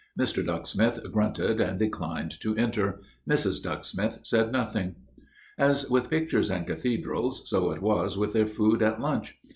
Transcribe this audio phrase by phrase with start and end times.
[0.19, 0.43] Mr.
[0.43, 3.61] Ducksmith grunted and declined to enter; Mrs.
[3.61, 4.95] Ducksmith said nothing.
[5.59, 9.37] As with pictures and cathedrals, so it was with their food at lunch.